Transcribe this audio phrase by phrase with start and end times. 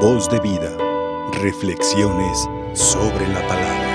[0.00, 0.76] Voz de vida.
[1.40, 3.86] Reflexiones sobre la palabra.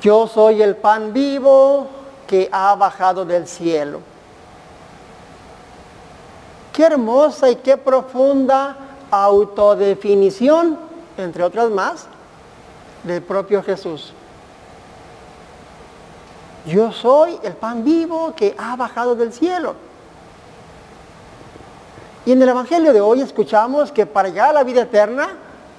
[0.00, 1.88] Yo soy el pan vivo
[2.26, 4.00] que ha bajado del cielo.
[6.72, 8.74] Qué hermosa y qué profunda
[9.10, 10.78] autodefinición,
[11.18, 12.06] entre otras más,
[13.02, 14.14] del propio Jesús.
[16.64, 19.74] Yo soy el pan vivo que ha bajado del cielo.
[22.26, 25.28] Y en el Evangelio de hoy escuchamos que para llegar a la vida eterna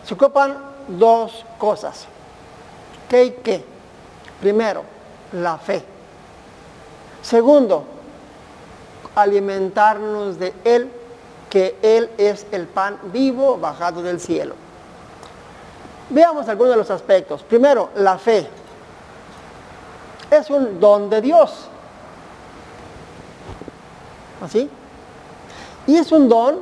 [0.05, 2.05] se ocupan dos cosas.
[3.09, 3.65] ¿Qué y qué?
[4.39, 4.83] Primero,
[5.31, 5.83] la fe.
[7.23, 7.85] Segundo,
[9.15, 10.91] alimentarnos de Él,
[11.49, 14.53] que Él es el pan vivo bajado del cielo.
[16.11, 17.41] Veamos algunos de los aspectos.
[17.41, 18.47] Primero, la fe.
[20.29, 21.67] Es un don de Dios.
[24.43, 24.69] ¿Así?
[25.87, 26.59] Y es un don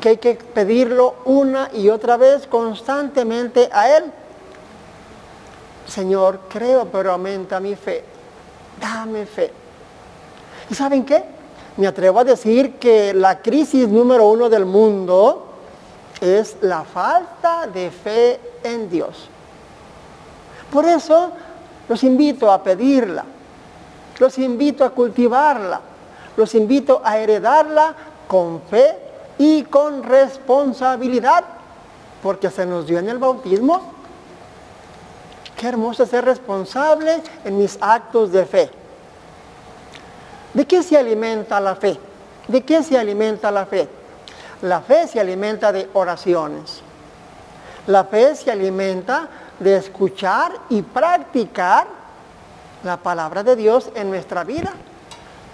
[0.00, 4.04] que hay que pedirlo una y otra vez constantemente a Él.
[5.86, 8.04] Señor, creo, pero aumenta mi fe.
[8.80, 9.52] Dame fe.
[10.68, 11.24] ¿Y saben qué?
[11.76, 15.46] Me atrevo a decir que la crisis número uno del mundo
[16.20, 19.28] es la falta de fe en Dios.
[20.72, 21.30] Por eso
[21.88, 23.24] los invito a pedirla,
[24.18, 25.80] los invito a cultivarla,
[26.36, 27.94] los invito a heredarla
[28.26, 28.96] con fe
[29.38, 31.44] y con responsabilidad,
[32.22, 33.92] porque se nos dio en el bautismo.
[35.56, 38.70] Qué hermoso ser responsable en mis actos de fe.
[40.52, 41.98] ¿De qué se alimenta la fe?
[42.48, 43.88] ¿De qué se alimenta la fe?
[44.62, 46.80] La fe se alimenta de oraciones.
[47.86, 49.28] La fe se alimenta
[49.60, 51.86] de escuchar y practicar
[52.82, 54.72] la palabra de Dios en nuestra vida.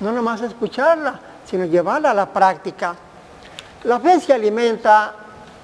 [0.01, 2.95] No nomás escucharla, sino llevarla a la práctica.
[3.85, 5.15] La fe se alimenta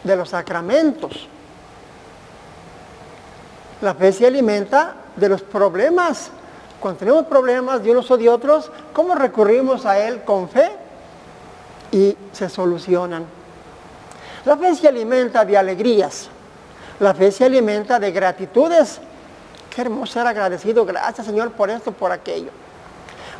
[0.02, 1.28] de los sacramentos.
[3.80, 6.30] La fe se alimenta de los problemas.
[6.80, 10.70] Cuando tenemos problemas de unos o de otros, ¿cómo recurrimos a Él con fe?
[11.92, 13.24] Y se solucionan.
[14.44, 16.28] La fe se alimenta de alegrías.
[17.00, 19.00] La fe se alimenta de gratitudes.
[19.74, 20.84] Qué hermoso ser agradecido.
[20.84, 22.50] Gracias Señor por esto, por aquello.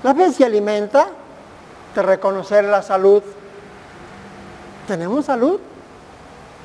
[0.03, 1.09] La fe se alimenta
[1.95, 3.23] de reconocer la salud.
[4.87, 5.61] Tenemos salud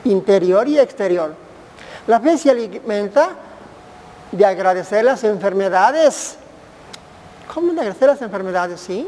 [0.05, 1.33] interior y exterior.
[2.07, 3.29] La fe se alimenta
[4.31, 6.37] de agradecer las enfermedades.
[7.53, 8.79] ¿Cómo de agradecer las enfermedades?
[8.79, 9.07] Sí.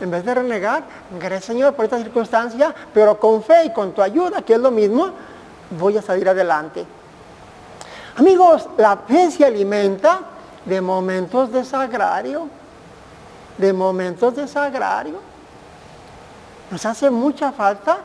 [0.00, 0.84] En vez de renegar,
[1.18, 4.70] gracias Señor por esta circunstancia, pero con fe y con tu ayuda, que es lo
[4.70, 5.10] mismo,
[5.78, 6.84] voy a salir adelante.
[8.16, 10.20] Amigos, la fe se alimenta
[10.64, 12.48] de momentos de sagrario,
[13.58, 15.20] de momentos de sagrario.
[16.70, 17.98] Nos hace mucha falta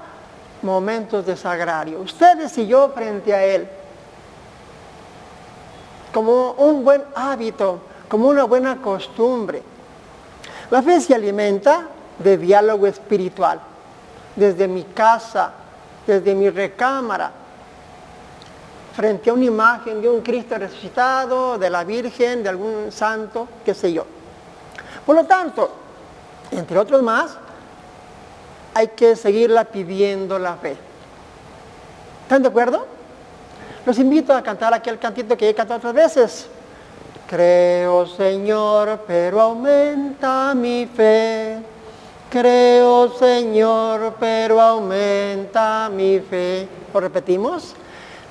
[0.62, 2.00] momentos de sagrario.
[2.00, 3.67] Ustedes y yo frente a Él.
[6.13, 9.63] Como un buen hábito, como una buena costumbre.
[10.69, 11.88] La fe se alimenta
[12.19, 13.59] de diálogo espiritual,
[14.35, 15.51] desde mi casa,
[16.06, 17.31] desde mi recámara,
[18.95, 23.73] frente a una imagen de un Cristo resucitado, de la Virgen, de algún santo, qué
[23.73, 24.06] sé yo.
[25.11, 25.69] Por lo tanto,
[26.51, 27.31] entre otros más,
[28.73, 30.77] hay que seguirla pidiendo la fe.
[32.23, 32.85] ¿Están de acuerdo?
[33.85, 36.47] Los invito a cantar aquel cantito que he cantado otras veces.
[37.27, 41.57] Creo, Señor, pero aumenta mi fe.
[42.29, 46.69] Creo, Señor, pero aumenta mi fe.
[46.93, 47.75] ¿Lo repetimos?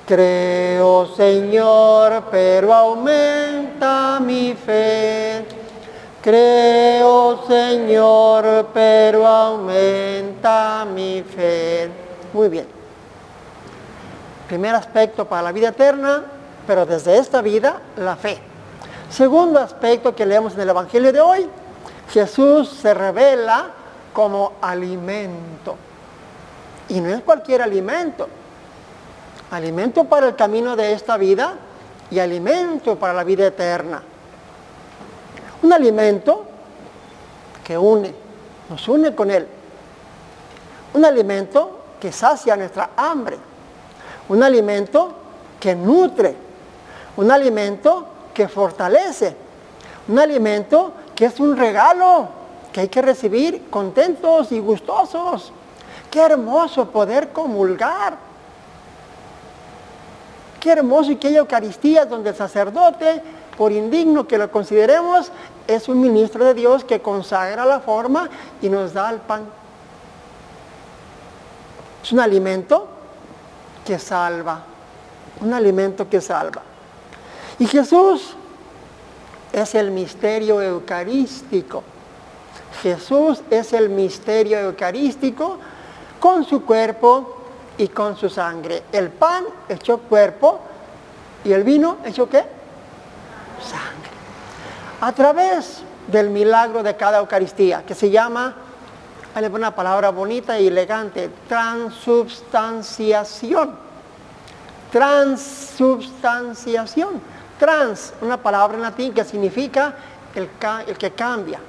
[0.07, 5.60] Creo, Señor, pero aumenta mi fe.
[6.21, 11.89] Creo, Señor, pero aumenta mi fe.
[12.31, 12.67] Muy bien.
[14.47, 16.23] Primer aspecto para la vida eterna,
[16.67, 18.37] pero desde esta vida, la fe.
[19.09, 21.49] Segundo aspecto que leemos en el Evangelio de hoy,
[22.11, 23.71] Jesús se revela
[24.13, 25.75] como alimento.
[26.89, 28.27] Y no es cualquier alimento.
[29.49, 31.55] Alimento para el camino de esta vida
[32.11, 34.03] y alimento para la vida eterna.
[35.63, 36.45] Un alimento
[37.63, 38.13] que une,
[38.69, 39.47] nos une con Él.
[40.93, 43.37] Un alimento que sacia nuestra hambre.
[44.29, 45.11] Un alimento
[45.59, 46.35] que nutre.
[47.17, 49.35] Un alimento que fortalece.
[50.07, 52.27] Un alimento que es un regalo
[52.71, 55.51] que hay que recibir contentos y gustosos.
[56.09, 58.17] Qué hermoso poder comulgar.
[60.59, 63.21] Qué hermoso y que hay Eucaristías donde el sacerdote,
[63.57, 65.31] por indigno que lo consideremos,
[65.73, 68.29] es un ministro de Dios que consagra la forma
[68.61, 69.45] y nos da el pan
[72.03, 72.87] Es un alimento
[73.85, 74.63] que salva,
[75.41, 76.61] un alimento que salva.
[77.59, 78.35] Y Jesús
[79.51, 81.83] es el misterio eucarístico.
[82.81, 85.57] Jesús es el misterio eucarístico
[86.19, 87.37] con su cuerpo
[87.77, 88.83] y con su sangre.
[88.91, 90.59] El pan hecho cuerpo
[91.43, 92.43] y el vino hecho qué?
[93.61, 94.00] Sangre.
[95.01, 98.53] A través del milagro de cada Eucaristía, que se llama,
[99.33, 103.75] hay una palabra bonita y elegante, transubstanciación.
[104.91, 107.19] Transubstanciación.
[107.59, 109.95] Trans, una palabra en latín que significa
[110.35, 110.47] el,
[110.85, 111.59] el que cambia.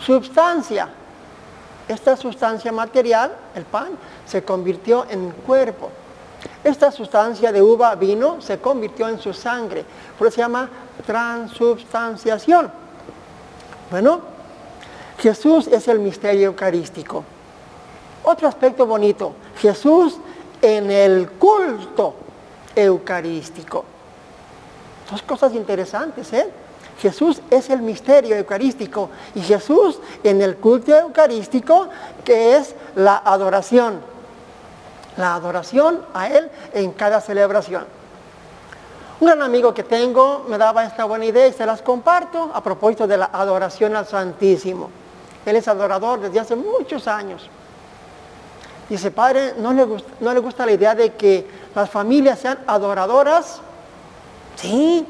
[0.00, 0.88] Substancia.
[1.86, 3.88] Esta sustancia material, el pan,
[4.24, 5.90] se convirtió en cuerpo.
[6.62, 9.84] Esta sustancia de uva, vino, se convirtió en su sangre.
[10.18, 10.68] Por eso se llama
[11.06, 12.70] transubstanciación.
[13.90, 14.20] Bueno,
[15.18, 17.24] Jesús es el misterio eucarístico.
[18.24, 20.18] Otro aspecto bonito, Jesús
[20.62, 22.14] en el culto
[22.74, 23.84] eucarístico.
[25.10, 26.50] Dos cosas interesantes, ¿eh?
[27.00, 31.88] Jesús es el misterio eucarístico y Jesús en el culto eucarístico
[32.24, 34.13] que es la adoración.
[35.16, 37.84] La adoración a Él en cada celebración.
[39.20, 42.62] Un gran amigo que tengo me daba esta buena idea y se las comparto a
[42.62, 44.90] propósito de la adoración al Santísimo.
[45.46, 47.48] Él es adorador desde hace muchos años.
[48.88, 52.58] Dice, padre, ¿no le, gusta, ¿no le gusta la idea de que las familias sean
[52.66, 53.60] adoradoras?
[54.56, 55.06] Sí.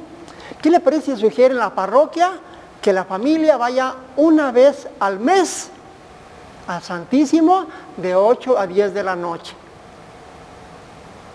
[0.60, 2.32] ¿Qué le parece si sugiere en la parroquia
[2.80, 5.70] que la familia vaya una vez al mes
[6.66, 7.66] al Santísimo
[7.96, 9.63] de 8 a 10 de la noche?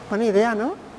[0.10, 0.90] Buena idea, ¿no?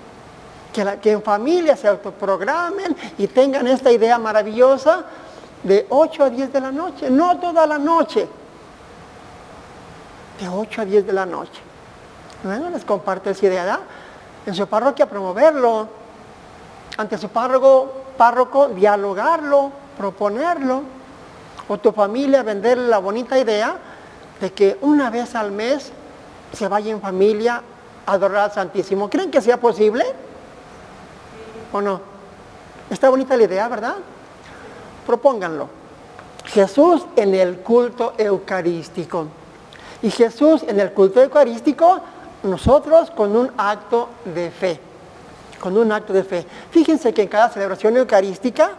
[0.72, 5.04] que, en familia se autoprogramen y tengan esta idea maravillosa
[5.62, 8.28] de 8 a 10 de la noche, no toda la noche,
[10.40, 11.60] de 8 a 10 de la noche.
[12.42, 13.80] Bueno, les comparto esa idea,
[14.46, 15.88] en su parroquia promoverlo,
[16.96, 20.82] ante su párroco, párroco dialogarlo, proponerlo,
[21.68, 23.76] o tu familia venderle la bonita idea
[24.40, 25.92] de que una vez al mes
[26.52, 27.62] se vaya en familia
[28.10, 29.08] adorar al Santísimo.
[29.08, 30.04] ¿Creen que sea posible?
[31.72, 32.00] ¿O no?
[32.90, 33.96] Está bonita la idea, ¿verdad?
[35.06, 35.68] Propónganlo.
[36.46, 39.26] Jesús en el culto eucarístico.
[40.02, 42.00] Y Jesús en el culto eucarístico,
[42.42, 44.80] nosotros con un acto de fe.
[45.60, 46.46] Con un acto de fe.
[46.70, 48.72] Fíjense que en cada celebración eucarística,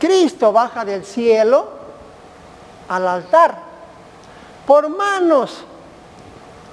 [0.00, 1.68] Cristo baja del cielo
[2.88, 3.58] al altar
[4.66, 5.62] por manos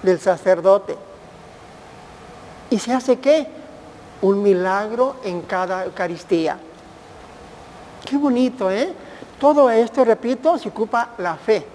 [0.02, 1.05] del sacerdote.
[2.70, 3.48] ¿Y se hace qué?
[4.22, 6.58] un milagro en cada Eucaristía.
[8.04, 8.94] Qué bonito, ¿eh?
[9.40, 11.66] Todo esto, repito, se ocupa la fe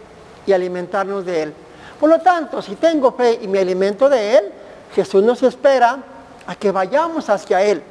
[0.46, 1.54] y alimentarnos de Él.
[1.98, 4.52] Por lo tanto, si tengo fe y me alimento de Él,
[4.94, 5.98] Jesús nos espera
[6.46, 7.82] a que vayamos hacia Él.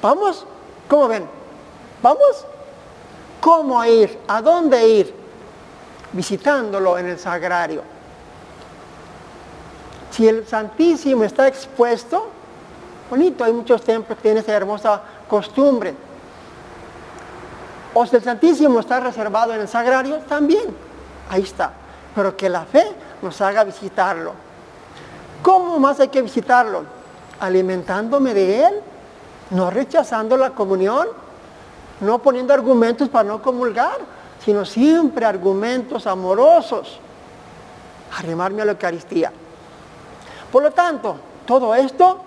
[0.00, 0.46] ¿Vamos?
[0.88, 1.26] ¿Cómo ven?
[2.02, 2.46] ¿Vamos?
[3.40, 4.18] ¿Cómo ir?
[4.28, 5.14] ¿A dónde ir?
[6.12, 7.82] Visitándolo en el sagrario.
[10.18, 12.26] Si el Santísimo está expuesto,
[13.08, 15.94] bonito, hay muchos templos que tienen esa hermosa costumbre.
[17.94, 20.74] O si el Santísimo está reservado en el sagrario, también,
[21.30, 21.70] ahí está.
[22.16, 22.84] Pero que la fe
[23.22, 24.32] nos haga visitarlo.
[25.40, 26.82] ¿Cómo más hay que visitarlo?
[27.38, 28.74] Alimentándome de Él,
[29.50, 31.06] no rechazando la comunión,
[32.00, 33.98] no poniendo argumentos para no comulgar,
[34.44, 36.98] sino siempre argumentos amorosos.
[38.18, 39.32] Arrimarme a la Eucaristía.
[40.50, 42.22] Por lo tanto, todo esto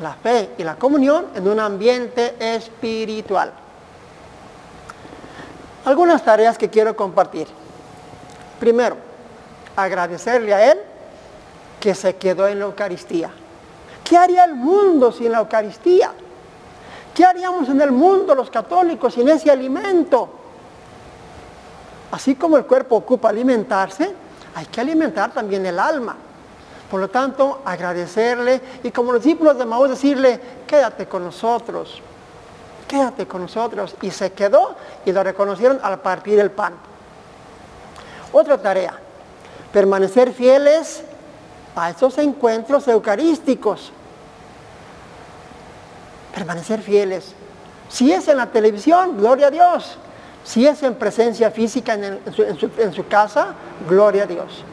[0.00, 3.52] la fe y la comunión en un ambiente espiritual.
[5.84, 7.46] Algunas tareas que quiero compartir.
[8.58, 8.96] Primero,
[9.76, 10.78] agradecerle a Él
[11.78, 13.30] que se quedó en la Eucaristía.
[14.02, 16.12] ¿Qué haría el mundo sin la Eucaristía?
[17.14, 20.28] ¿Qué haríamos en el mundo los católicos sin ese alimento?
[22.10, 24.12] Así como el cuerpo ocupa alimentarse,
[24.54, 26.16] hay que alimentar también el alma.
[26.94, 32.00] Por lo tanto, agradecerle y como los discípulos de Maús decirle, quédate con nosotros,
[32.86, 33.96] quédate con nosotros.
[34.00, 36.74] Y se quedó y lo reconocieron al partir el pan.
[38.32, 38.94] Otra tarea,
[39.72, 41.02] permanecer fieles
[41.74, 43.90] a esos encuentros eucarísticos.
[46.32, 47.34] Permanecer fieles.
[47.88, 49.98] Si es en la televisión, gloria a Dios.
[50.44, 52.44] Si es en presencia física en, su,
[52.78, 53.48] en su casa,
[53.88, 54.64] gloria a Dios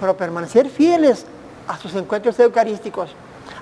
[0.00, 1.26] pero permanecer fieles
[1.68, 3.10] a sus encuentros eucarísticos,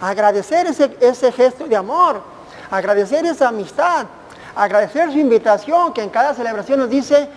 [0.00, 0.68] agradecer
[1.00, 2.22] ese, gesto de amor,
[2.70, 4.06] agradecer esa amistad,
[4.54, 7.28] agradecer su invitación que en cada celebración nos dice,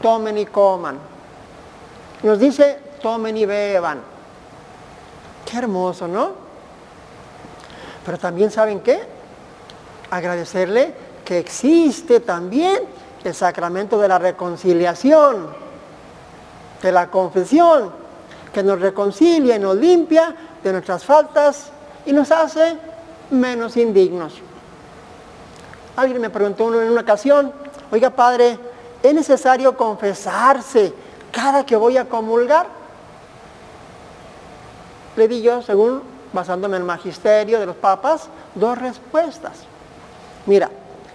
[0.00, 0.98] tomen y coman.
[2.22, 4.00] Nos dice, tomen y beban.
[5.44, 6.30] Qué hermoso, ¿no?
[8.04, 9.02] Pero también saben qué?
[10.10, 12.78] Agradecerle que existe también
[13.24, 15.48] el sacramento de la reconciliación,
[16.80, 18.05] de la confesión,
[18.56, 20.34] que nos reconcilia y nos limpia
[20.64, 21.68] de nuestras faltas
[22.06, 22.78] y nos hace
[23.28, 24.32] menos indignos.
[25.94, 27.52] Alguien me preguntó en una ocasión,
[27.92, 28.58] oiga padre,
[29.02, 30.94] ¿es necesario confesarse
[31.30, 32.66] cada que voy a comulgar?
[35.16, 36.00] Le di yo, según
[36.32, 39.52] basándome en el magisterio de los papas, dos respuestas.
[40.46, 40.70] Mira,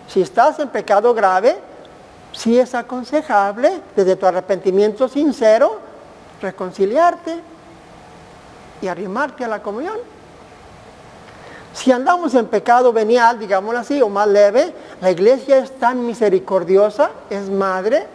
[0.08, 1.58] si estás en pecado grave,
[2.34, 5.90] sí es aconsejable, desde tu arrepentimiento sincero,
[6.42, 7.40] reconciliarte
[8.82, 9.98] y arrimarte a la comunión.
[11.74, 17.12] Si andamos en pecado venial, digámoslo así, o más leve, la iglesia es tan misericordiosa,
[17.30, 18.08] es madre,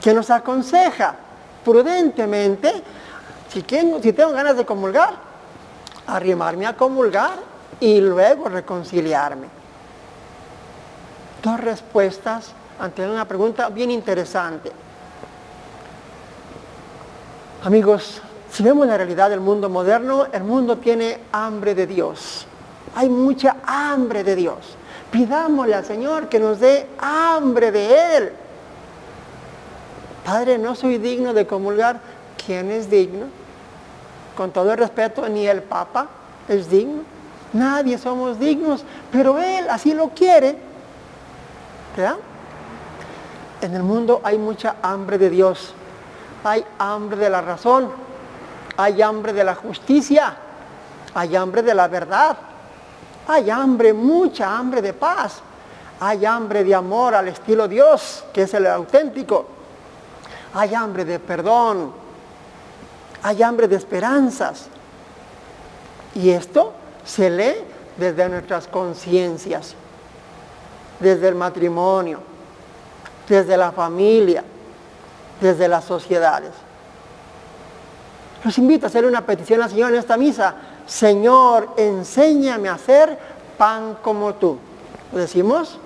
[0.00, 1.14] que nos aconseja
[1.64, 2.72] prudentemente,
[3.48, 5.14] si tengo, si tengo ganas de comulgar,
[6.06, 7.32] arrimarme a comulgar
[7.80, 9.48] y luego reconciliarme.
[11.42, 14.70] Dos respuestas ante una pregunta bien interesante.
[17.62, 22.46] Amigos, si vemos la realidad del mundo moderno, el mundo tiene hambre de Dios.
[22.94, 24.56] Hay mucha hambre de Dios.
[25.10, 28.32] Pidámosle al Señor que nos dé hambre de Él.
[30.24, 32.00] Padre, no soy digno de comulgar.
[32.46, 33.26] ¿Quién es digno?
[34.36, 36.08] Con todo el respeto, ni el Papa
[36.48, 37.02] es digno.
[37.52, 40.56] Nadie somos dignos, pero Él así lo quiere.
[41.94, 42.16] ¿Verdad?
[43.60, 45.74] En el mundo hay mucha hambre de Dios.
[46.44, 47.90] Hay hambre de la razón.
[48.76, 50.36] Hay hambre de la justicia.
[51.14, 52.36] Hay hambre de la verdad.
[53.26, 55.40] Hay hambre, mucha hambre de paz.
[56.00, 59.46] Hay hambre de amor al estilo Dios, que es el auténtico.
[60.54, 61.92] Hay hambre de perdón.
[63.22, 64.68] Hay hambre de esperanzas.
[66.14, 66.72] Y esto
[67.04, 67.56] se lee
[67.96, 69.74] desde nuestras conciencias,
[70.98, 72.20] desde el matrimonio,
[73.28, 74.42] desde la familia,
[75.40, 76.52] desde las sociedades.
[78.44, 80.54] Los invito a hacer una petición al Señor en esta misa.
[80.86, 83.18] Señor, enséñame a hacer
[83.58, 84.58] pan como tú.
[85.12, 85.78] ¿Lo decimos?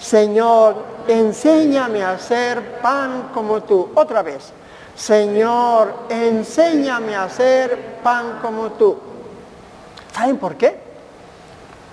[0.00, 0.76] Señor,
[1.06, 3.90] enséñame a hacer pan como tú.
[3.94, 4.52] Otra vez.
[4.96, 8.96] Señor, enséñame a hacer pan como tú.
[10.12, 10.78] ¿Saben por qué?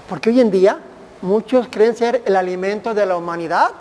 [0.09, 0.79] Porque hoy en día
[1.21, 3.71] muchos creen ser el alimento de la humanidad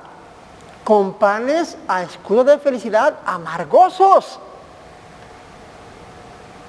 [0.87, 4.39] con panes a escudo de felicidad amargosos.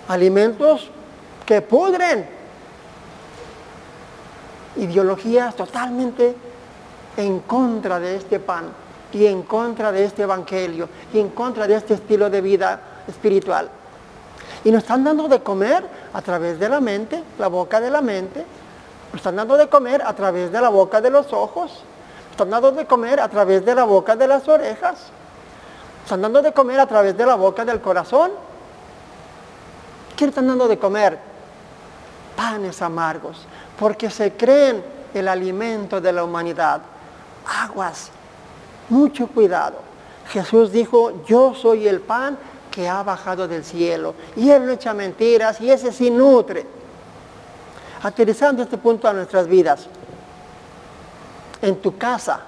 [0.08, 0.90] Alimentos
[1.46, 2.28] que pudren.
[4.78, 6.36] Ideologías totalmente
[7.16, 8.72] en contra de este pan
[9.14, 13.70] y en contra de este evangelio y en contra de este estilo de vida espiritual.
[14.64, 18.02] Y nos están dando de comer a través de la mente, la boca de la
[18.02, 18.44] mente.
[19.12, 21.84] Nos están dando de comer a través de la boca de los ojos.
[22.38, 25.08] Están dando de comer a través de la boca de las orejas.
[26.04, 28.30] Están dando de comer a través de la boca del corazón.
[30.16, 31.18] ¿Qué le están dando de comer?
[32.36, 33.40] Panes amargos,
[33.80, 34.84] porque se creen
[35.16, 36.82] el alimento de la humanidad.
[37.64, 38.12] Aguas,
[38.90, 39.80] mucho cuidado.
[40.30, 42.38] Jesús dijo, yo soy el pan
[42.70, 44.14] que ha bajado del cielo.
[44.36, 46.68] Y Él no echa mentiras y ese sí nutre.
[48.04, 49.88] Aterrizando este punto a nuestras vidas.
[51.62, 52.42] En tu casa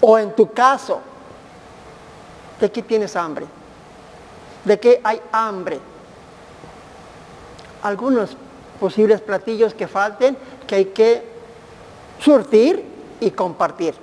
[0.00, 1.00] o en tu caso,
[2.60, 3.46] ¿de qué tienes hambre?
[4.64, 5.80] ¿De qué hay hambre?
[7.82, 8.36] Algunos
[8.80, 11.32] posibles platillos que falten que hay que
[12.18, 12.84] surtir
[13.20, 13.94] y compartir.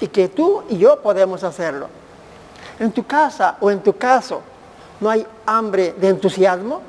[0.00, 1.88] Y que tú y yo podemos hacerlo.
[2.78, 4.40] En tu casa o en tu caso
[5.00, 6.80] no hay hambre de entusiasmo.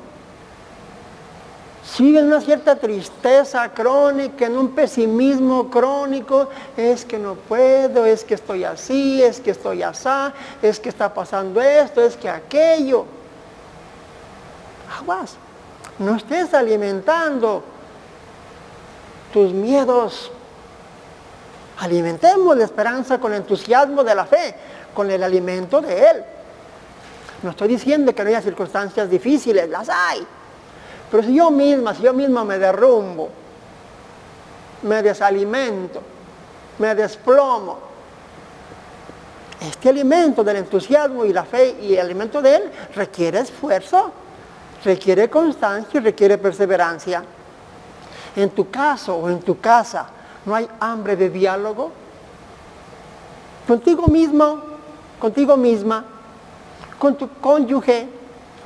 [1.84, 8.24] Sigue en una cierta tristeza crónica, en un pesimismo crónico, es que no puedo, es
[8.24, 13.04] que estoy así, es que estoy asá, es que está pasando esto, es que aquello.
[14.98, 15.36] Aguas,
[15.98, 17.62] no estés alimentando
[19.32, 20.32] tus miedos.
[21.80, 24.54] Alimentemos la esperanza con el entusiasmo de la fe,
[24.94, 26.24] con el alimento de Él.
[27.42, 30.26] No estoy diciendo que no haya circunstancias difíciles, las hay.
[31.10, 33.30] Pero si yo misma, si yo misma me derrumbo,
[34.82, 36.00] me desalimento,
[36.78, 37.78] me desplomo,
[39.60, 44.12] este alimento del entusiasmo y la fe y el alimento de Él requiere esfuerzo,
[44.84, 47.24] requiere constancia y requiere perseverancia.
[48.36, 50.06] En tu caso o en tu casa
[50.44, 51.92] no hay hambre de diálogo.
[53.66, 54.60] Contigo mismo,
[55.18, 56.04] contigo misma,
[56.98, 58.08] con tu cónyuge,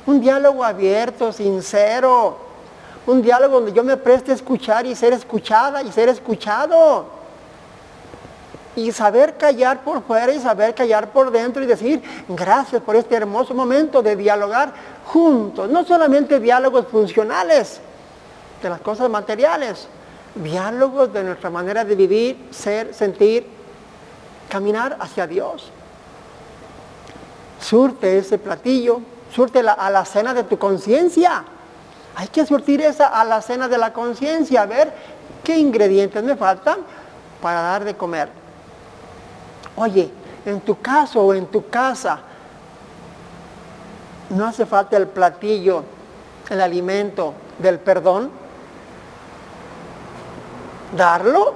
[0.09, 2.35] Un diálogo abierto, sincero.
[3.05, 7.05] Un diálogo donde yo me preste a escuchar y ser escuchada y ser escuchado.
[8.75, 13.17] Y saber callar por fuera y saber callar por dentro y decir, gracias por este
[13.17, 14.73] hermoso momento de dialogar
[15.05, 15.69] juntos.
[15.69, 17.79] No solamente diálogos funcionales
[18.63, 19.87] de las cosas materiales,
[20.33, 23.45] diálogos de nuestra manera de vivir, ser, sentir,
[24.49, 25.69] caminar hacia Dios.
[27.61, 29.01] Surte ese platillo,
[29.33, 31.43] surte a la cena de tu conciencia.
[32.15, 34.93] Hay que surtir esa a la cena de la conciencia, a ver
[35.43, 36.79] qué ingredientes me faltan
[37.41, 38.29] para dar de comer.
[39.75, 40.11] Oye,
[40.45, 42.19] en tu caso o en tu casa,
[44.29, 45.83] no hace falta el platillo,
[46.49, 48.31] el alimento del perdón.
[50.95, 51.53] Darlo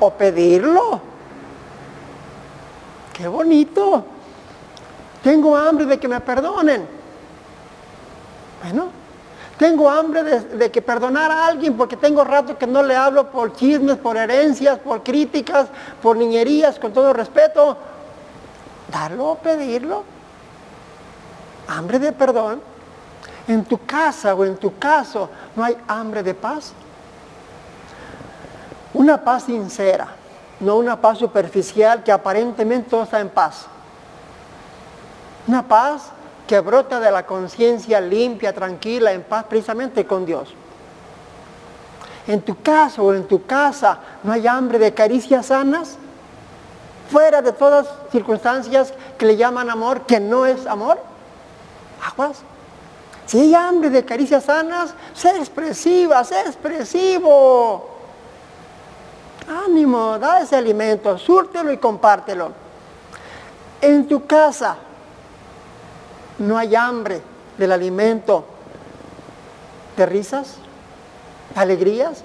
[0.00, 1.00] o pedirlo.
[3.12, 4.04] Qué bonito.
[5.22, 6.97] Tengo hambre de que me perdonen.
[8.62, 8.88] Bueno,
[9.58, 13.54] tengo hambre de, que perdonar a alguien porque tengo rato que no le hablo por
[13.54, 15.68] chismes, por herencias, por críticas,
[16.02, 17.76] por niñerías, con todo respeto.
[18.90, 20.04] Darlo pedirlo.
[21.68, 22.60] Hambre de perdón.
[23.46, 26.72] En tu casa o en tu caso no hay hambre de paz.
[28.94, 30.08] Una paz sincera
[30.60, 33.66] no una paz superficial que aparentemente todo está en paz.
[35.46, 36.10] Una paz
[36.48, 40.54] que brota de la conciencia limpia, tranquila, en paz precisamente con Dios.
[42.26, 45.96] En tu caso o en tu casa no hay hambre de caricias sanas,
[47.10, 50.98] fuera de todas circunstancias que le llaman amor, que no es amor.
[52.04, 52.38] Aguas.
[53.26, 57.90] Si hay hambre de caricias sanas, sé expresiva, sé expresivo.
[59.66, 62.52] Ánimo, da ese alimento, súrtelo y compártelo.
[63.82, 64.87] En tu casa
[66.38, 67.20] no hay hambre
[67.56, 68.44] del alimento
[69.96, 70.56] de risas,
[71.54, 72.22] alegrías,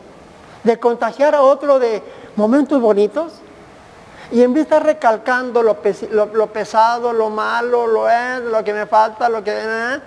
[0.63, 2.01] de contagiar a otro de
[2.35, 3.33] momentos bonitos.
[4.31, 8.85] Y en vez de estar recalcando lo, pesado, lo malo, lo es, lo que me
[8.85, 9.51] falta, lo que...
[9.53, 10.01] Eh,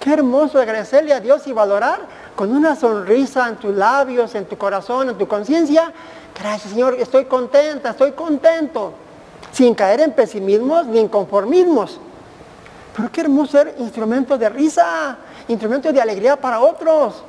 [0.00, 2.00] qué hermoso agradecerle a Dios y valorar
[2.36, 5.92] con una sonrisa en tus labios, en tu corazón, en tu conciencia.
[6.38, 8.92] Gracias Señor, estoy contenta, estoy contento.
[9.50, 11.98] Sin caer en pesimismos ni en conformismos.
[12.96, 17.22] Pero qué hermoso ser instrumento de risa, instrumento de alegría para otros.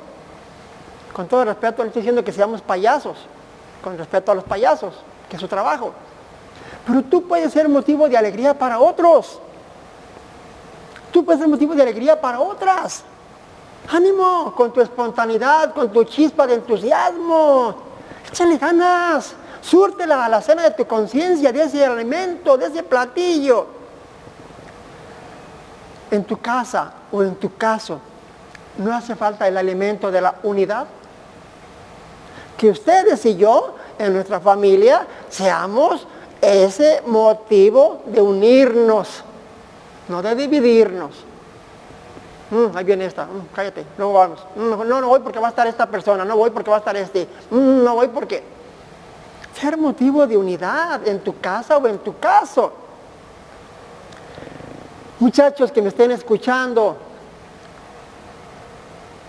[1.12, 3.18] Con todo respeto, no estoy diciendo que seamos payasos,
[3.84, 4.94] con respeto a los payasos,
[5.28, 5.92] que es su trabajo.
[6.86, 9.40] Pero tú puedes ser motivo de alegría para otros.
[11.12, 13.02] Tú puedes ser motivo de alegría para otras.
[13.90, 17.76] Ánimo, con tu espontaneidad, con tu chispa de entusiasmo.
[18.30, 19.34] Échale ganas.
[19.60, 23.77] Súrtela a la cena de tu conciencia, de ese alimento, de ese platillo.
[26.10, 28.00] En tu casa o en tu caso,
[28.78, 30.86] no hace falta el alimento de la unidad.
[32.56, 36.06] Que ustedes y yo, en nuestra familia, seamos
[36.40, 39.22] ese motivo de unirnos,
[40.08, 41.24] no de dividirnos.
[42.50, 44.44] Mm, ahí viene esta, mm, cállate, no vamos.
[44.56, 46.80] Mm, no, no voy porque va a estar esta persona, no voy porque va a
[46.80, 48.58] estar este, no voy porque...
[49.54, 52.72] Ser motivo de unidad en tu casa o en tu caso.
[55.20, 56.96] Muchachos que me estén escuchando,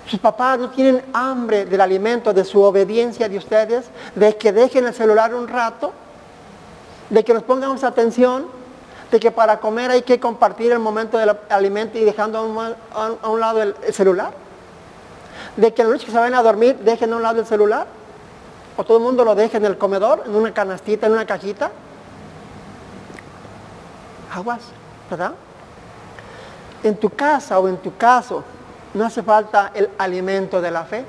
[0.05, 4.85] sus papás no tienen hambre del alimento, de su obediencia de ustedes, de que dejen
[4.85, 5.91] el celular un rato,
[7.09, 8.45] de que nos pongamos atención,
[9.11, 13.39] de que para comer hay que compartir el momento del alimento y dejando a un,
[13.39, 14.31] lado el, celular.
[15.57, 17.87] De que la noche que se vayan a dormir dejen a un lado el celular.
[18.77, 21.71] O todo el mundo lo deje en el comedor, en una canastita, en una cajita.
[24.31, 24.61] Aguas,
[25.09, 25.33] ¿verdad?
[26.83, 28.43] En tu casa o en tu caso
[28.93, 31.05] no hace falta el alimento de la fe.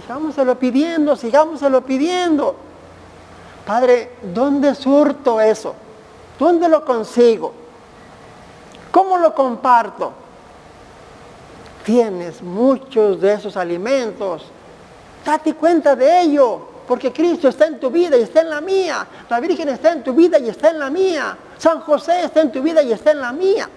[0.00, 2.56] Sigámoselo pidiendo, sigámoselo pidiendo.
[3.66, 5.74] Padre, ¿dónde surto eso?
[6.38, 7.52] ¿Dónde lo consigo?
[8.90, 10.12] ¿Cómo lo comparto?
[11.84, 14.44] Tienes muchos de esos alimentos.
[15.24, 19.06] Date cuenta de ello, porque Cristo está en tu vida y está en la mía.
[19.28, 21.36] La Virgen está en tu vida y está en la mía.
[21.58, 23.68] San José está en tu vida y está en la mía.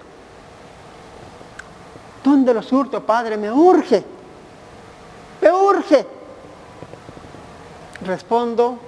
[2.23, 3.37] ¿Dónde lo surto, Padre?
[3.37, 4.03] Me urge.
[5.41, 6.05] Me urge.
[8.05, 8.79] Respondo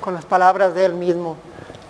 [0.00, 1.36] con las palabras de Él mismo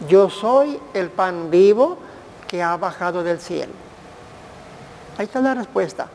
[0.09, 1.99] yo soy el pan vivo
[2.46, 3.73] que ha bajado del cielo.
[5.18, 6.07] Ahí está la respuesta.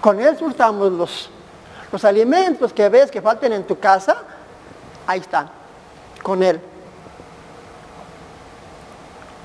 [0.00, 1.30] Con él surtamos los,
[1.90, 4.16] los alimentos que ves que falten en tu casa,
[5.06, 5.48] ahí están,
[6.22, 6.60] con él.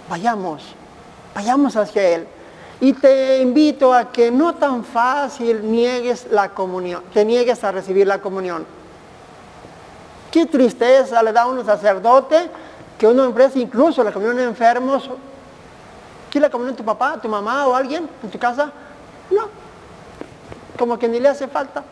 [0.09, 0.75] Vayamos,
[1.33, 2.27] vayamos hacia él.
[2.79, 8.05] Y te invito a que no tan fácil niegues la comunión, te niegues a recibir
[8.05, 8.65] la comunión.
[10.29, 12.49] Qué tristeza le da a un sacerdote
[12.97, 15.09] que uno ofrece incluso la comunión a enfermos.
[16.29, 18.71] ¿Quieres la comunión tu papá, tu mamá o alguien en tu casa?
[19.31, 19.47] No.
[20.77, 21.83] Como que ni le hace falta.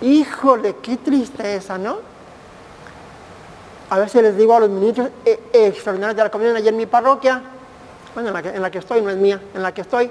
[0.00, 1.98] Híjole, qué tristeza, ¿no?
[3.90, 6.86] A veces les digo a los ministros eh, extraordinarios de la comunión allá en mi
[6.86, 7.42] parroquia,
[8.14, 10.10] bueno, en la, que, en la que estoy, no es mía, en la que estoy,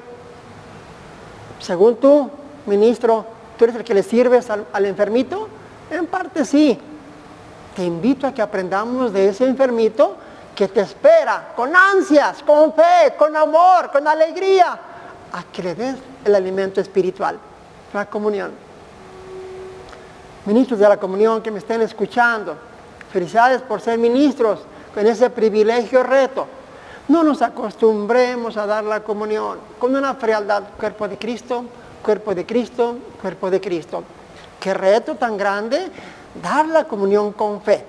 [1.64, 2.30] según tú,
[2.66, 3.26] ministro,
[3.58, 5.48] ¿tú eres el que le sirves al, al enfermito?
[5.90, 6.78] En parte sí.
[7.76, 10.18] Te invito a que aprendamos de ese enfermito
[10.54, 14.78] que te espera con ansias, con fe, con amor, con alegría,
[15.32, 15.96] a que le des
[16.26, 17.40] el alimento espiritual,
[17.94, 18.52] la comunión.
[20.46, 22.56] Ministros de la comunión que me estén escuchando,
[23.12, 24.60] felicidades por ser ministros
[24.94, 26.46] con ese privilegio reto.
[27.08, 31.66] No nos acostumbremos a dar la comunión con una frialdad, cuerpo de Cristo,
[32.04, 34.04] cuerpo de Cristo, cuerpo de Cristo.
[34.60, 35.90] Qué reto tan grande
[36.42, 37.86] dar la comunión con fe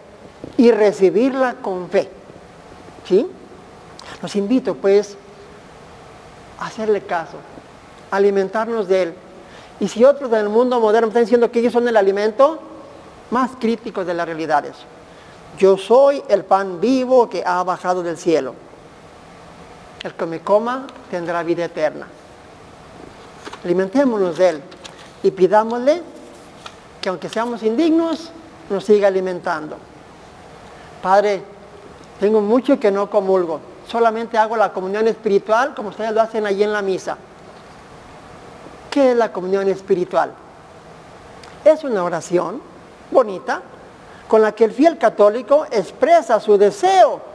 [0.57, 2.11] y recibirla con fe.
[3.07, 3.27] ¿Sí?
[4.20, 5.16] Los invito pues
[6.59, 7.37] a hacerle caso,
[8.11, 9.14] a alimentarnos de él.
[9.81, 12.59] Y si otros del mundo moderno están diciendo que ellos son el alimento,
[13.31, 14.74] más críticos de las realidades.
[15.59, 18.55] Yo soy el pan vivo que ha bajado del cielo.
[20.05, 22.07] El que me coma tendrá vida eterna.
[23.64, 24.62] Alimentémonos de Él
[25.23, 26.03] y pidámosle
[27.01, 28.31] que aunque seamos indignos,
[28.69, 29.77] nos siga alimentando.
[31.03, 31.43] Padre,
[32.21, 33.61] tengo mucho que no comulgo.
[33.88, 37.17] Solamente hago la comunión espiritual como ustedes lo hacen allí en la misa.
[38.90, 40.33] ¿Qué es la comunión espiritual?
[41.64, 42.61] Es una oración
[43.11, 43.62] bonita
[44.29, 47.34] con la que el fiel católico expresa su deseo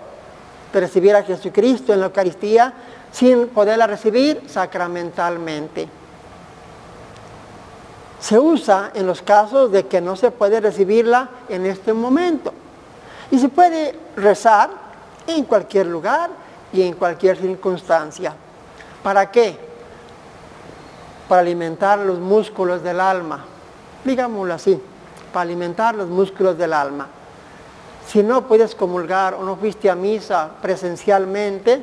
[0.72, 2.74] de recibir a Jesucristo en la Eucaristía
[3.12, 5.88] sin poderla recibir sacramentalmente.
[8.20, 12.54] Se usa en los casos de que no se puede recibirla en este momento.
[13.32, 14.70] Y se puede rezar
[15.26, 16.30] en cualquier lugar
[16.74, 18.34] y en cualquier circunstancia.
[19.02, 19.58] ¿Para qué?
[21.28, 23.46] Para alimentar los músculos del alma.
[24.04, 24.82] Digámoslo así,
[25.32, 27.08] para alimentar los músculos del alma.
[28.10, 31.80] Si no puedes comulgar o no fuiste a misa presencialmente,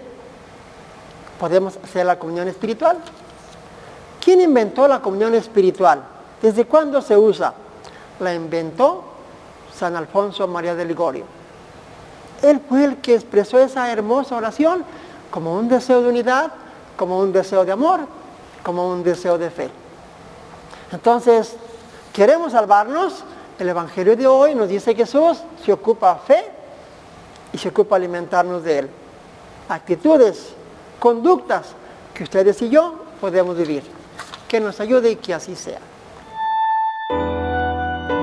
[1.38, 2.98] podemos hacer la comunión espiritual.
[4.20, 6.02] ¿Quién inventó la comunión espiritual?
[6.42, 7.54] ¿Desde cuándo se usa?
[8.18, 9.04] La inventó
[9.72, 11.24] San Alfonso María de Ligorio.
[12.42, 14.84] Él fue el que expresó esa hermosa oración
[15.30, 16.50] como un deseo de unidad,
[16.96, 18.00] como un deseo de amor,
[18.64, 19.70] como un deseo de fe.
[20.90, 21.54] Entonces,
[22.12, 23.22] ¿queremos salvarnos?
[23.58, 26.44] El Evangelio de hoy nos dice que Jesús se ocupa fe
[27.52, 28.90] y se ocupa alimentarnos de Él.
[29.68, 30.50] Actitudes,
[30.98, 31.68] conductas
[32.12, 33.82] que ustedes y yo podemos vivir.
[34.46, 35.80] Que nos ayude y que así sea.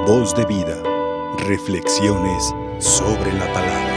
[0.06, 0.76] Voz de vida.
[1.38, 3.93] Reflexiones sobre la palabra.